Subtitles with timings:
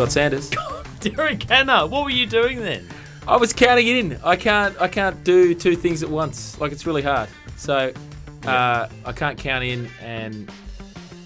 [0.00, 0.50] Scott Sanders.
[1.00, 2.88] Derek Hanna, what were you doing then?
[3.28, 4.18] I was counting it in.
[4.24, 4.74] I can't.
[4.80, 6.58] I can't do two things at once.
[6.58, 7.28] Like it's really hard.
[7.58, 7.92] So
[8.46, 10.50] uh, I can't count in and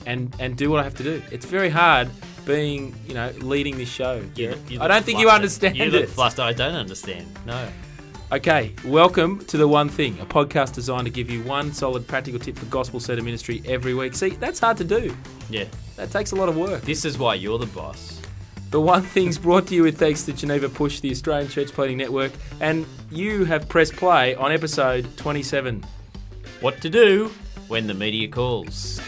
[0.07, 1.22] and and do what I have to do.
[1.30, 2.11] It's very hard
[2.45, 4.21] being, you know, leading this show.
[4.34, 6.09] You look- you I don't think you understand You look it.
[6.09, 6.45] flustered.
[6.45, 7.29] I don't understand.
[7.46, 7.68] No.
[8.32, 12.40] Okay, welcome to the One Thing, a podcast designed to give you one solid practical
[12.40, 14.17] tip for gospel centered ministry every week.
[14.17, 15.17] See, that's hard to do.
[15.48, 15.67] Yeah.
[15.95, 16.82] That takes a lot of work.
[16.82, 18.20] This is why you're the boss.
[18.71, 21.99] The One Thing's brought to you with thanks to Geneva Push, the Australian Church Planting
[21.99, 25.85] Network, and you have pressed play on episode 27.
[26.61, 27.31] What to do
[27.68, 29.00] when the media calls.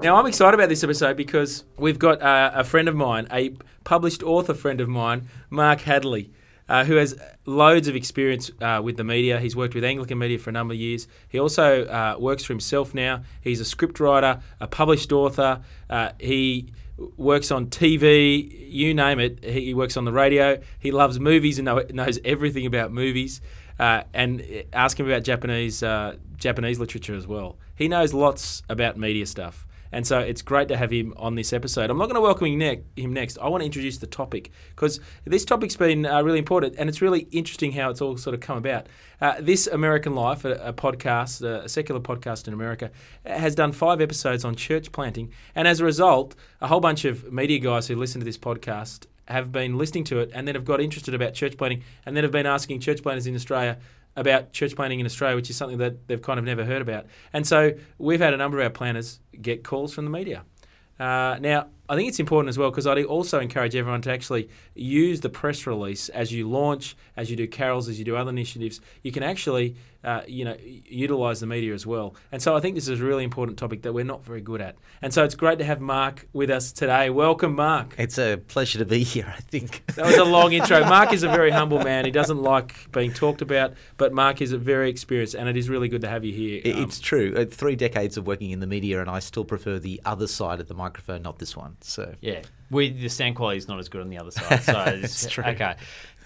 [0.00, 3.56] Now, I'm excited about this episode because we've got uh, a friend of mine, a
[3.82, 6.30] published author friend of mine, Mark Hadley,
[6.68, 9.40] uh, who has loads of experience uh, with the media.
[9.40, 11.08] He's worked with Anglican media for a number of years.
[11.28, 13.22] He also uh, works for himself now.
[13.40, 15.62] He's a scriptwriter, a published author.
[15.88, 16.72] Uh, he
[17.16, 19.44] works on TV, you name it.
[19.44, 20.60] He works on the radio.
[20.78, 23.40] He loves movies and know, knows everything about movies.
[23.78, 27.58] Uh, and ask him about Japanese uh, Japanese literature as well.
[27.76, 29.67] He knows lots about media stuff.
[29.92, 31.90] And so it's great to have him on this episode.
[31.90, 33.38] I'm not going to welcome him, ne- him next.
[33.38, 37.00] I want to introduce the topic because this topic's been uh, really important and it's
[37.00, 38.86] really interesting how it's all sort of come about.
[39.20, 42.90] Uh, this American Life, a, a podcast, a secular podcast in America,
[43.24, 45.32] has done five episodes on church planting.
[45.54, 49.06] And as a result, a whole bunch of media guys who listen to this podcast
[49.28, 52.24] have been listening to it and then have got interested about church planting and then
[52.24, 53.78] have been asking church planters in Australia
[54.18, 57.06] about church planting in Australia, which is something that they've kind of never heard about.
[57.32, 60.44] And so we've had a number of our planners get calls from the media.
[60.98, 64.50] Uh, now, I think it's important as well because I'd also encourage everyone to actually
[64.74, 68.28] use the press release as you launch, as you do carols, as you do other
[68.30, 68.82] initiatives.
[69.02, 72.14] You can actually, uh, you know, utilize the media as well.
[72.30, 74.60] And so I think this is a really important topic that we're not very good
[74.60, 74.76] at.
[75.00, 77.08] And so it's great to have Mark with us today.
[77.08, 77.94] Welcome, Mark.
[77.96, 79.86] It's a pleasure to be here, I think.
[79.94, 80.80] That was a long intro.
[80.84, 82.04] Mark is a very humble man.
[82.04, 85.70] He doesn't like being talked about, but Mark is a very experienced, and it is
[85.70, 86.60] really good to have you here.
[86.74, 87.34] Um, it's true.
[87.34, 90.60] Uh, Three decades of working in the media, and I still prefer the other side
[90.60, 91.77] of the microphone, not this one.
[91.80, 92.42] So uh, Yeah.
[92.70, 94.62] We, the sound quality is not as good on the other side.
[94.62, 95.44] So it's, That's true.
[95.44, 95.74] Okay.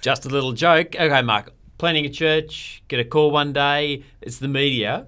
[0.00, 0.96] Just a little joke.
[0.98, 1.52] Okay, Mark.
[1.78, 4.04] Planning a church, get a call one day.
[4.20, 5.06] It's the media.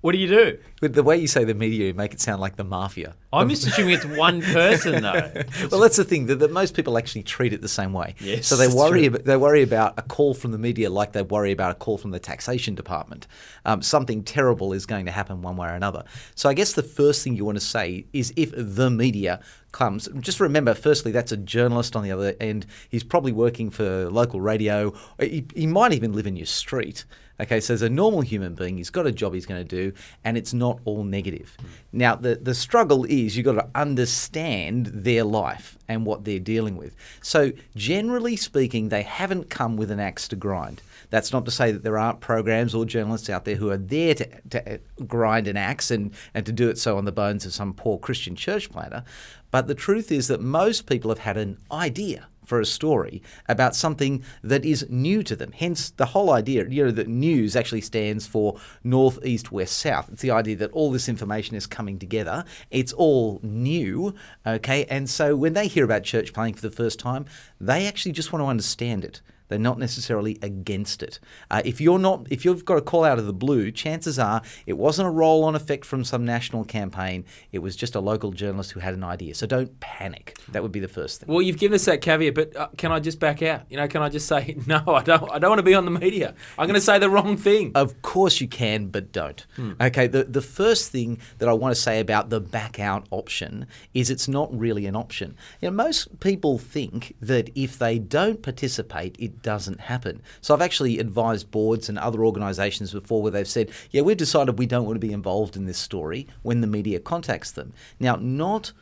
[0.00, 0.58] What do you do?
[0.80, 3.14] But the way you say the media, you make it sound like the mafia.
[3.36, 5.30] I'm just assuming it's one person, though.
[5.70, 8.14] well, that's the thing that, that most people actually treat it the same way.
[8.20, 11.22] Yes, so they worry about, they worry about a call from the media like they
[11.22, 13.26] worry about a call from the taxation department.
[13.64, 16.04] Um, something terrible is going to happen one way or another.
[16.34, 19.40] So I guess the first thing you want to say is if the media
[19.72, 22.66] comes, just remember firstly that's a journalist on the other end.
[22.88, 24.94] He's probably working for local radio.
[25.20, 27.04] He, he might even live in your street.
[27.38, 29.92] Okay, so as a normal human being, he's got a job he's going to do,
[30.24, 31.54] and it's not all negative.
[31.92, 36.76] Now, the, the struggle is you've got to understand their life and what they're dealing
[36.76, 36.94] with.
[37.22, 40.82] So, generally speaking, they haven't come with an axe to grind.
[41.08, 44.14] That's not to say that there aren't programs or journalists out there who are there
[44.14, 47.46] to, to uh, grind an axe and, and to do it so on the bones
[47.46, 49.04] of some poor Christian church planter.
[49.50, 53.76] But the truth is that most people have had an idea for a story about
[53.76, 55.52] something that is new to them.
[55.52, 60.08] Hence, the whole idea, you know, that news actually stands for north, east, west, south.
[60.12, 62.44] It's the idea that all this information is coming together.
[62.70, 64.14] It's all new,
[64.46, 64.86] okay?
[64.86, 67.26] And so when they hear about church planting for the first time,
[67.60, 69.20] they actually just want to understand it.
[69.48, 71.18] They're not necessarily against it.
[71.50, 74.42] Uh, if you're not, if you've got a call out of the blue, chances are
[74.66, 77.24] it wasn't a roll-on effect from some national campaign.
[77.52, 79.34] It was just a local journalist who had an idea.
[79.34, 80.38] So don't panic.
[80.50, 81.32] That would be the first thing.
[81.32, 83.62] Well, you've given us that caveat, but uh, can I just back out?
[83.70, 84.82] You know, can I just say no?
[84.86, 85.30] I don't.
[85.30, 86.34] I don't want to be on the media.
[86.58, 87.72] I'm going to say the wrong thing.
[87.74, 89.46] Of course you can, but don't.
[89.80, 93.66] Okay, the, the first thing that I want to say about the back out option
[93.94, 95.36] is it's not really an option.
[95.60, 100.22] You know, most people think that if they don't participate, it doesn't happen.
[100.40, 104.58] So I've actually advised boards and other organisations before where they've said, yeah, we've decided
[104.58, 107.72] we don't want to be involved in this story when the media contacts them.
[108.00, 108.72] Now, not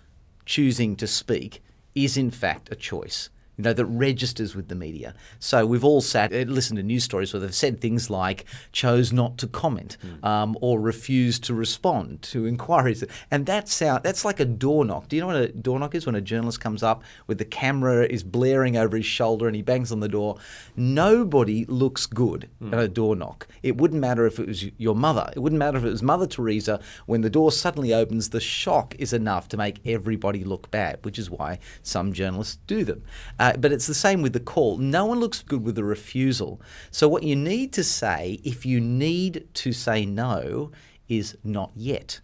[0.47, 1.63] choosing to speak
[1.95, 5.15] is in fact a choice you know, that registers with the media.
[5.39, 9.13] So we've all sat and listened to news stories where they've said things like chose
[9.13, 13.05] not to comment um, or refused to respond to inquiries.
[13.31, 15.09] And that sound, that's like a door knock.
[15.09, 16.07] Do you know what a door knock is?
[16.07, 19.63] When a journalist comes up with the camera is blaring over his shoulder and he
[19.63, 20.37] bangs on the door.
[20.77, 23.47] Nobody looks good at a door knock.
[23.63, 25.31] It wouldn't matter if it was your mother.
[25.35, 26.81] It wouldn't matter if it was Mother Teresa.
[27.07, 31.19] When the door suddenly opens, the shock is enough to make everybody look bad, which
[31.19, 33.03] is why some journalists do them.
[33.39, 34.79] Uh, but it's the same with the call.
[34.79, 36.61] No one looks good with a refusal.
[36.91, 40.73] So, what you need to say, if you need to say no,
[41.09, 42.21] is not yet.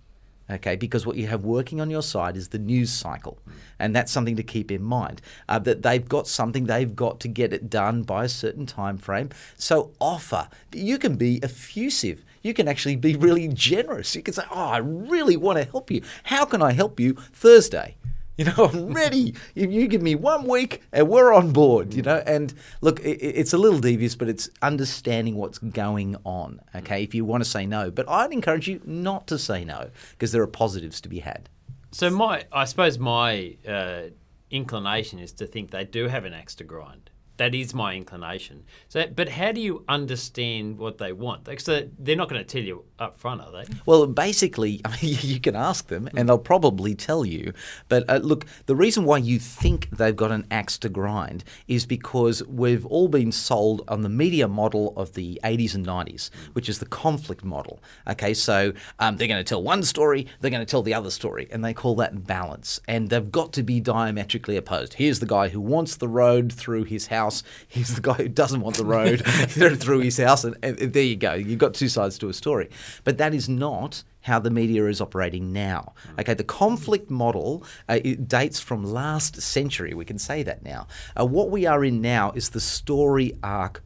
[0.51, 3.39] Okay, because what you have working on your side is the news cycle,
[3.79, 5.23] and that's something to keep in mind.
[5.49, 8.99] Uh, that they've got something they've got to get it done by a certain time
[8.99, 9.31] frame.
[9.57, 10.49] So offer.
[10.73, 12.25] You can be effusive.
[12.43, 14.17] You can actually be really generous.
[14.17, 16.03] You can say, "Oh, I really want to help you.
[16.25, 17.97] How can I help you Thursday?"
[18.41, 19.35] You know, I'm ready.
[19.55, 22.23] if you give me one week and we're on board, you know.
[22.25, 27.15] And look, it, it's a little devious, but it's understanding what's going on, okay, if
[27.15, 27.91] you want to say no.
[27.91, 31.51] But I'd encourage you not to say no because there are positives to be had.
[31.93, 34.05] So my, I suppose my uh,
[34.51, 37.10] inclination is to think they do have an axe to grind.
[37.41, 38.65] That is my inclination.
[38.91, 41.49] So, but how do you understand what they want?
[41.59, 43.65] So they're not going to tell you up front, are they?
[43.87, 47.55] Well, basically, I mean, you can ask them and they'll probably tell you.
[47.89, 51.87] But uh, look, the reason why you think they've got an axe to grind is
[51.87, 56.69] because we've all been sold on the media model of the 80s and 90s, which
[56.69, 57.83] is the conflict model.
[58.07, 61.11] Okay, so um, they're going to tell one story, they're going to tell the other
[61.11, 62.81] story, and they call that balance.
[62.87, 64.95] And they've got to be diametrically opposed.
[64.95, 67.30] Here's the guy who wants the road through his house,
[67.69, 71.17] here's the guy who doesn't want the road through his house, and, and there you
[71.17, 71.35] go.
[71.35, 72.69] You've got two sides to a story.
[73.05, 75.95] But that is not how the media is operating now.
[76.19, 79.95] Okay, the conflict model uh, it dates from last century.
[79.95, 80.87] We can say that now.
[81.19, 83.83] Uh, what we are in now is the story arc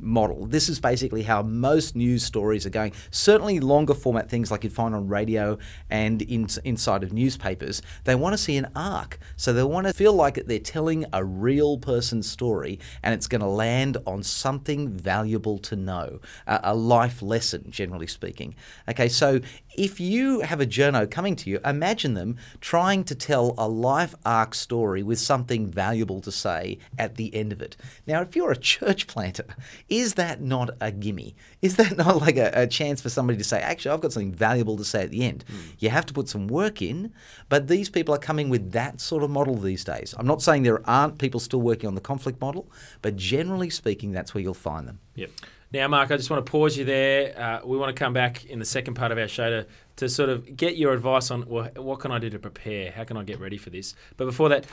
[0.00, 0.46] model.
[0.46, 2.92] This is basically how most news stories are going.
[3.10, 5.58] Certainly, longer format things like you'd find on radio
[5.90, 9.18] and in, inside of newspapers, they want to see an arc.
[9.36, 13.40] So they want to feel like they're telling a real person's story and it's going
[13.40, 18.54] to land on something valuable to know, a, a life lesson, generally speaking.
[18.88, 19.40] Okay, so
[19.76, 24.14] if you have a journo coming to you, imagine them trying to tell a life
[24.26, 27.76] arc story with something valuable to say at the end of it.
[28.06, 29.46] Now, if you're a church planter,
[29.88, 31.34] is that not a gimme?
[31.62, 34.32] Is that not like a, a chance for somebody to say, actually, I've got something
[34.32, 35.44] valuable to say at the end?
[35.48, 35.74] Mm.
[35.78, 37.12] You have to put some work in,
[37.48, 40.14] but these people are coming with that sort of model these days.
[40.18, 42.70] I'm not saying there aren't people still working on the conflict model,
[43.02, 45.00] but generally speaking, that's where you'll find them.
[45.14, 45.30] Yep.
[45.70, 47.38] Now, Mark, I just want to pause you there.
[47.38, 50.08] Uh, we want to come back in the second part of our show to, to
[50.08, 52.90] sort of get your advice on well, what can I do to prepare?
[52.90, 53.94] How can I get ready for this?
[54.16, 54.64] But before that,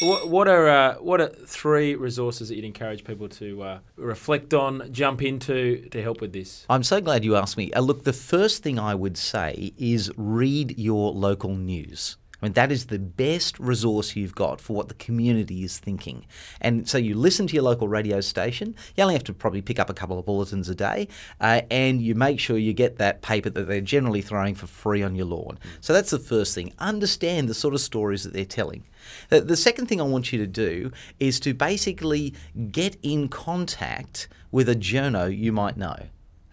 [0.00, 4.92] what, are uh, what are three resources that you'd encourage people to uh, reflect on,
[4.92, 6.66] jump into to help with this?
[6.68, 7.72] I'm so glad you asked me.
[7.72, 12.16] Uh, look, the first thing I would say is read your local news.
[12.42, 16.26] I mean, that is the best resource you've got for what the community is thinking.
[16.60, 18.74] And so you listen to your local radio station.
[18.96, 21.08] You only have to probably pick up a couple of bulletins a day,
[21.40, 25.02] uh, and you make sure you get that paper that they're generally throwing for free
[25.02, 25.58] on your lawn.
[25.80, 26.74] So that's the first thing.
[26.78, 28.84] Understand the sort of stories that they're telling.
[29.28, 32.34] The, second thing I want you to do is to basically
[32.70, 35.96] get in contact with a journo you might know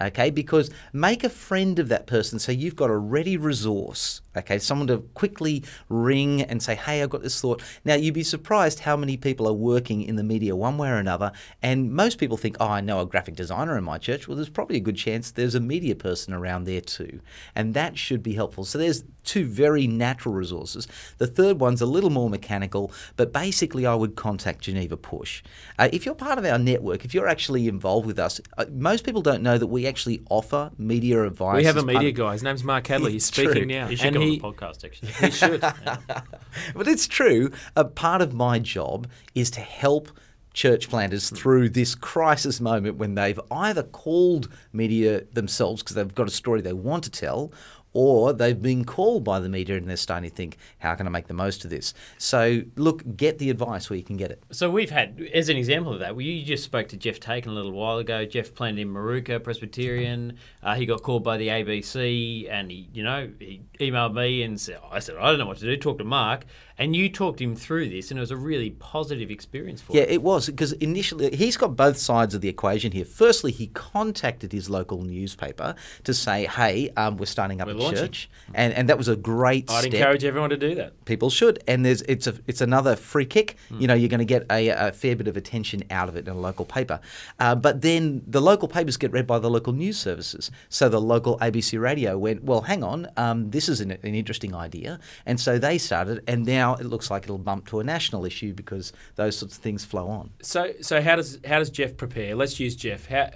[0.07, 0.30] okay?
[0.30, 4.59] Because make a friend of that person so you've got a ready resource, okay?
[4.59, 7.62] Someone to quickly ring and say, hey, I've got this thought.
[7.86, 10.98] Now, you'd be surprised how many people are working in the media one way or
[10.98, 11.31] another.
[11.62, 14.27] And most people think, oh, I know a graphic designer in my church.
[14.27, 17.21] Well, there's probably a good chance there's a media person around there too.
[17.56, 18.65] And that should be helpful.
[18.65, 20.88] So there's two very natural resources.
[21.18, 25.44] The third one's a little more mechanical, but basically, I would contact Geneva Push.
[25.77, 29.03] Uh, if you're part of our network, if you're actually involved with us, uh, most
[29.03, 31.57] people don't know that we actually offer media advice.
[31.57, 32.31] We have a media guy.
[32.31, 33.12] His name's Mark Hadley.
[33.17, 33.65] He's speaking true.
[33.65, 33.88] now.
[33.88, 35.12] He should and come he, on the podcast, actually.
[35.12, 35.60] he should.
[36.75, 37.51] but it's true.
[37.75, 40.10] A part of my job is to help
[40.53, 41.36] church planters hmm.
[41.36, 46.62] through this crisis moment when they've either called media themselves because they've got a story
[46.62, 47.51] they want to tell
[47.93, 51.10] or they've been called by the media and they're starting to think, how can I
[51.10, 51.93] make the most of this?
[52.17, 54.43] So, look, get the advice where you can get it.
[54.51, 57.51] So we've had, as an example of that, well, you just spoke to Jeff Taken
[57.51, 58.25] a little while ago.
[58.25, 60.38] Jeff planted in Maruka Presbyterian.
[60.63, 64.60] Uh, he got called by the ABC, and he, you know, he emailed me and
[64.60, 65.75] said, I said, I don't know what to do.
[65.77, 66.45] Talk to Mark,
[66.77, 70.03] and you talked him through this, and it was a really positive experience for Yeah,
[70.03, 70.07] him.
[70.10, 73.05] Yeah, it was because initially he's got both sides of the equation here.
[73.05, 77.77] Firstly, he contacted his local newspaper to say, "Hey, um, we're starting up We're a
[77.82, 79.94] launching." church," and and that was a great I'd step.
[79.94, 81.06] encourage everyone to do that.
[81.06, 83.58] People should, and there's it's a it's another free kick.
[83.70, 83.82] Hmm.
[83.82, 86.28] You know, you're going to get a, a fair bit of attention out of it
[86.28, 87.00] in a local paper.
[87.40, 90.52] Uh, but then the local papers get read by the local news services.
[90.70, 94.56] So the local ABC radio went, well, hang on, um, this is an, an interesting
[94.56, 98.26] idea, and so they started, and now it looks like it'll bump to a national
[98.26, 100.32] issue because those sorts of things flow on.
[100.42, 102.36] So, so how does how does Jeff prepare?
[102.36, 103.08] Let's use Jeff.
[103.08, 103.32] How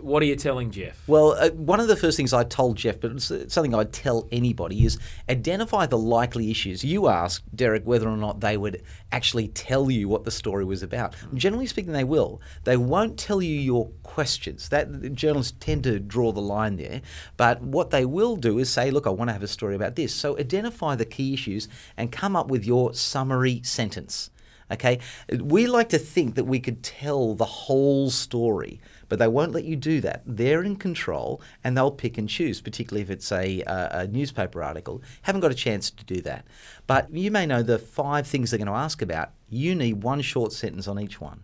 [0.00, 1.02] What are you telling Jeff?
[1.06, 3.92] Well, uh, one of the first things I told Jeff, but it's uh, something I'd
[3.92, 4.98] tell anybody, is
[5.28, 6.84] identify the likely issues.
[6.84, 10.82] You asked, Derek, whether or not they would actually tell you what the story was
[10.82, 11.14] about.
[11.34, 12.40] Generally speaking, they will.
[12.64, 14.68] They won't tell you your questions.
[14.68, 17.00] That Journalists tend to draw the line there.
[17.36, 19.96] But what they will do is say, look, I want to have a story about
[19.96, 20.14] this.
[20.14, 24.30] So identify the key issues and come up with your summary sentence.
[24.72, 24.98] Okay,
[25.38, 29.64] we like to think that we could tell the whole story, but they won't let
[29.64, 30.22] you do that.
[30.26, 32.60] They're in control, and they'll pick and choose.
[32.60, 36.46] Particularly if it's a, a newspaper article, haven't got a chance to do that.
[36.86, 39.30] But you may know the five things they're going to ask about.
[39.50, 41.42] You need one short sentence on each one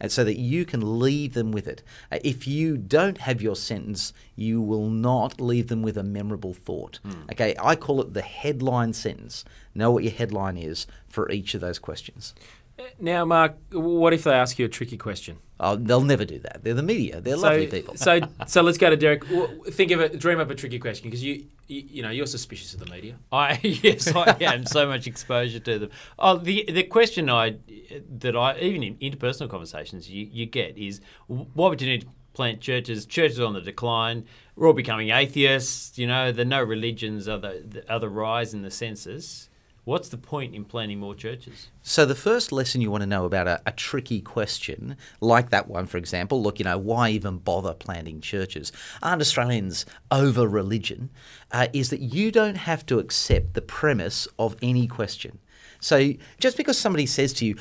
[0.00, 1.82] and so that you can leave them with it.
[2.10, 6.54] Uh, if you don't have your sentence, you will not leave them with a memorable
[6.54, 6.98] thought.
[7.06, 7.30] Mm.
[7.32, 9.44] Okay, I call it the headline sentence.
[9.74, 12.34] Know what your headline is for each of those questions.
[12.98, 15.38] Now, Mark, what if they ask you a tricky question?
[15.62, 16.64] Oh, they'll never do that.
[16.64, 17.20] They're the media.
[17.20, 17.96] They're so, lovely people.
[17.96, 19.24] so, so let's go to Derek.
[19.68, 20.18] Think of it.
[20.18, 23.16] Dream up a tricky question because you, you, you know, you're suspicious of the media.
[23.30, 24.64] I yes, I am.
[24.64, 25.90] so much exposure to them.
[26.18, 27.56] Oh, the the question I
[28.18, 32.08] that I even in interpersonal conversations you, you get is why would you need to
[32.32, 33.04] plant churches?
[33.04, 34.24] Churches are on the decline.
[34.56, 35.98] We're all becoming atheists.
[35.98, 39.49] You know, the no religions are the, are the rise in the census.
[39.90, 41.66] What's the point in planning more churches?
[41.82, 45.66] So, the first lesson you want to know about a, a, tricky question, like that
[45.66, 48.70] one, for example, look, you know, why even bother planting churches?
[49.02, 51.10] Aren't Australians over religion?
[51.50, 55.40] Uh, is that you don't have to accept the premise of any question.
[55.80, 57.56] So, just because somebody says to you,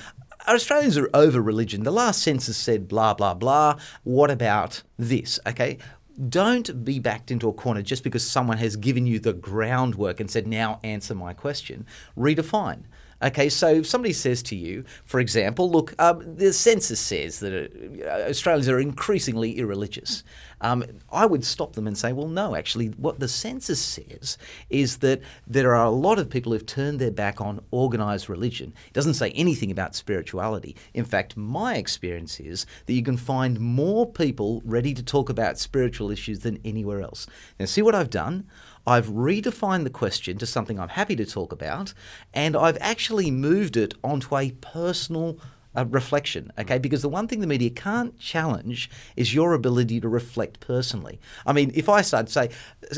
[0.47, 1.81] Australians are over religion.
[1.81, 3.79] The last census said blah, blah, blah.
[4.03, 5.39] What about this?
[5.47, 5.79] Okay.
[6.27, 10.29] Don't be backed into a corner just because someone has given you the groundwork and
[10.29, 11.85] said, now answer my question.
[12.17, 12.83] Redefine.
[13.21, 17.53] Okay, so if somebody says to you, for example, look, um, the census says that
[18.05, 20.23] uh, Australians are increasingly irreligious.
[20.61, 24.37] Um, I would stop them and say, well, no, actually, what the census says
[24.69, 28.73] is that there are a lot of people who've turned their back on organised religion.
[28.87, 30.75] It doesn't say anything about spirituality.
[30.93, 35.59] In fact, my experience is that you can find more people ready to talk about
[35.59, 37.27] spiritual issues than anywhere else.
[37.59, 38.47] Now, see what I've done?
[38.89, 41.93] I've redefined the question to something I'm happy to talk about,
[42.33, 45.37] and I've actually moved it onto a personal
[45.77, 46.79] uh, reflection, okay?
[46.79, 51.19] Because the one thing the media can't challenge is your ability to reflect personally.
[51.45, 52.49] I mean, if I start to say,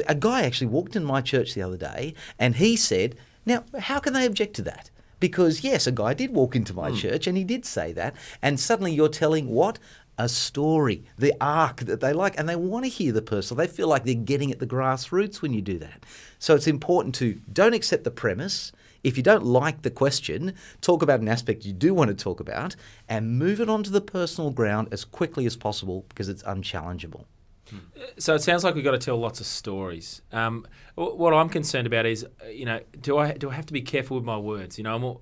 [0.07, 3.99] a guy actually walked in my church the other day and he said, now, how
[3.99, 4.89] can they object to that?
[5.19, 6.97] Because yes, a guy did walk into my mm.
[6.97, 9.77] church and he did say that, and suddenly you're telling what
[10.21, 13.57] a story, the arc that they like, and they want to hear the person.
[13.57, 16.05] They feel like they're getting at the grassroots when you do that.
[16.37, 18.71] So it's important to don't accept the premise.
[19.03, 22.39] If you don't like the question, talk about an aspect you do want to talk
[22.39, 22.75] about
[23.09, 27.25] and move it onto the personal ground as quickly as possible because it's unchallengeable.
[28.19, 30.21] So it sounds like we've got to tell lots of stories.
[30.31, 33.81] Um, what I'm concerned about is, you know, do I do I have to be
[33.81, 34.77] careful with my words?
[34.77, 35.21] You know, I'm all,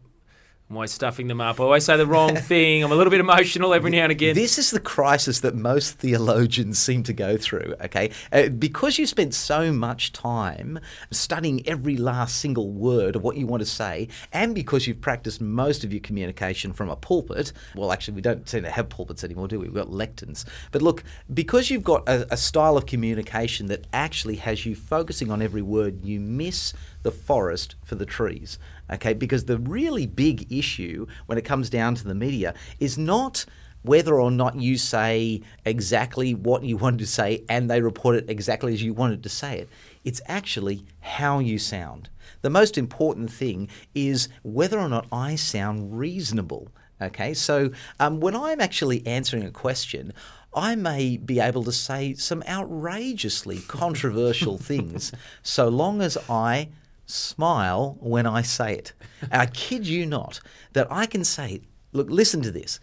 [0.69, 1.59] I'm always stuffing them up.
[1.59, 2.83] I always say the wrong thing.
[2.83, 4.35] I'm a little bit emotional every now and again.
[4.35, 8.11] This is the crisis that most theologians seem to go through, okay?
[8.31, 13.47] Uh, because you spent so much time studying every last single word of what you
[13.47, 17.91] want to say, and because you've practiced most of your communication from a pulpit, well,
[17.91, 19.69] actually, we don't seem to have pulpits anymore, do we?
[19.69, 20.45] We've got lecterns.
[20.71, 25.31] But look, because you've got a, a style of communication that actually has you focusing
[25.31, 28.59] on every word, you miss the forest for the trees.
[28.91, 33.45] Okay, because the really big issue when it comes down to the media is not
[33.81, 38.29] whether or not you say exactly what you wanted to say and they report it
[38.29, 39.69] exactly as you wanted to say it.
[40.03, 42.09] It's actually how you sound.
[42.41, 46.69] The most important thing is whether or not I sound reasonable.
[47.01, 50.11] Okay, so um, when I'm actually answering a question,
[50.53, 56.69] I may be able to say some outrageously controversial things so long as I
[57.09, 58.93] smile when I say it.
[59.31, 60.39] I kid you not
[60.73, 61.61] that I can say,
[61.91, 62.79] look, listen to this.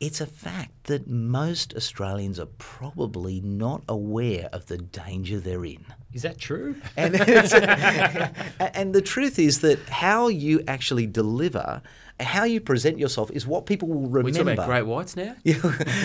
[0.00, 5.86] It's a fact that most Australians are probably not aware of the danger they're in.
[6.12, 6.76] Is that true?
[6.96, 7.14] And,
[8.60, 11.80] and the truth is that how you actually deliver
[12.20, 14.22] how you present yourself is what people will remember.
[14.22, 15.34] We talking about great whites now.
[15.44, 15.56] Yeah,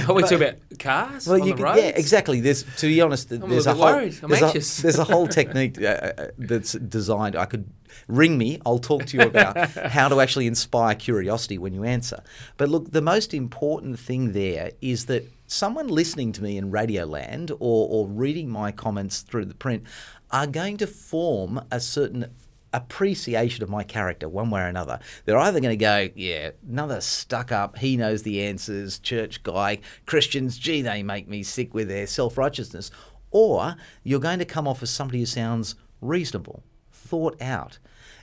[0.08, 2.42] Are we talking about cars well, you could, Yeah, exactly.
[2.42, 3.88] There's to be honest, I'm there's a, a whole.
[3.88, 4.80] I'm there's, anxious.
[4.80, 7.36] A, there's a whole technique uh, uh, that's designed.
[7.36, 7.70] I could
[8.08, 8.60] ring me.
[8.66, 9.58] I'll talk to you about
[9.92, 12.24] how to actually inspire curiosity when you answer.
[12.58, 17.52] But look, the most important thing there is that someone listening to me in Radioland
[17.60, 19.84] or, or reading my comments through the print
[20.32, 22.32] are going to form a certain
[22.74, 25.00] appreciation of my character one way or another.
[25.26, 29.80] They're either going to go, yeah, another stuck up, he knows the answers, church guy,
[30.06, 32.92] Christians, gee, they make me sick with their self righteousness.
[33.32, 37.80] Or you're going to come off as somebody who sounds reasonable, thought out.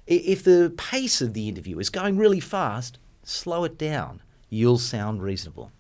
[0.07, 4.23] If the pace of the interview is going really fast, slow it down.
[4.49, 5.73] You'll sound reasonable.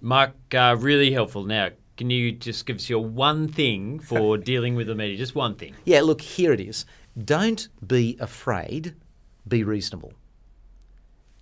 [0.00, 1.44] Mark, uh, really helpful.
[1.44, 5.16] Now, can you just give us your one thing for dealing with the media?
[5.18, 5.74] Just one thing.
[5.84, 6.86] Yeah, look, here it is.
[7.22, 8.94] Don't be afraid,
[9.46, 10.12] be reasonable.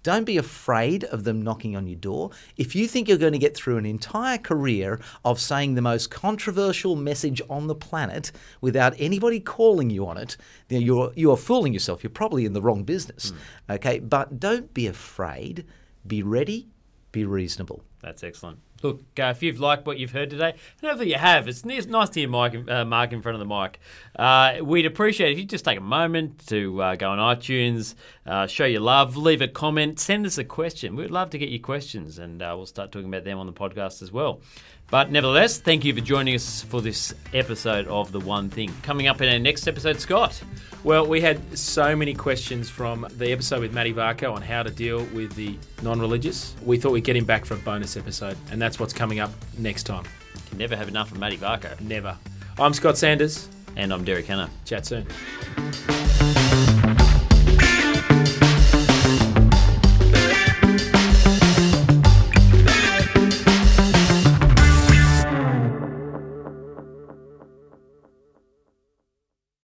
[0.06, 2.30] Don't be afraid of them knocking on your door.
[2.56, 6.12] If you think you're going to get through an entire career of saying the most
[6.12, 8.30] controversial message on the planet
[8.60, 10.36] without anybody calling you on it,
[10.68, 12.04] then you're you are fooling yourself.
[12.04, 13.30] You're probably in the wrong business.
[13.66, 13.72] Hmm.
[13.72, 15.64] Okay, but don't be afraid.
[16.06, 16.68] Be ready.
[17.12, 17.82] Be reasonable.
[18.02, 18.60] That's excellent.
[18.82, 22.10] Look, uh, if you've liked what you've heard today, and hopefully you have, it's nice
[22.10, 23.80] to hear Mike, uh, Mark in front of the mic.
[24.16, 27.94] Uh, we'd appreciate if you just take a moment to uh, go on iTunes,
[28.26, 30.94] uh, show your love, leave a comment, send us a question.
[30.94, 33.52] We'd love to get your questions, and uh, we'll start talking about them on the
[33.52, 34.42] podcast as well.
[34.88, 38.72] But nevertheless, thank you for joining us for this episode of The One Thing.
[38.82, 40.40] Coming up in our next episode, Scott.
[40.84, 44.70] Well, we had so many questions from the episode with Matty Varco on how to
[44.70, 46.54] deal with the non religious.
[46.64, 49.32] We thought we'd get him back for a bonus episode, and that's what's coming up
[49.58, 50.04] next time.
[50.48, 51.80] Can never have enough of Matty Varco.
[51.80, 52.16] Never.
[52.58, 53.48] I'm Scott Sanders.
[53.74, 54.48] And I'm Derek Hanna.
[54.64, 55.06] Chat soon.